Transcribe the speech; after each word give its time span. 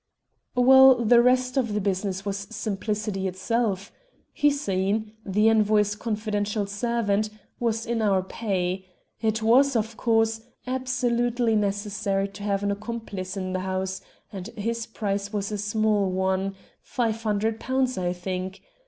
"Well, 0.55 0.95
the 1.05 1.21
rest 1.21 1.57
of 1.57 1.75
the 1.75 1.79
business 1.79 2.25
was 2.25 2.47
simplicity 2.49 3.27
itself. 3.27 3.91
Hussein 4.41 5.11
the 5.23 5.47
Envoy's 5.47 5.93
confidential 5.95 6.65
servant 6.65 7.29
was 7.59 7.85
in 7.85 8.01
our 8.01 8.23
pay. 8.23 8.87
It 9.21 9.43
was, 9.43 9.75
of 9.75 9.97
course, 9.97 10.41
absolutely 10.65 11.55
necessary 11.55 12.27
to 12.29 12.41
have 12.41 12.63
an 12.63 12.71
accomplice 12.71 13.37
in 13.37 13.53
the 13.53 13.59
house, 13.59 14.01
and 14.33 14.47
his 14.57 14.87
price 14.87 15.31
was 15.31 15.51
a 15.51 15.57
small 15.59 16.09
one 16.09 16.55
five 16.81 17.21
hundred 17.21 17.59
pounds, 17.59 17.95
I 17.95 18.11
think. 18.11 18.63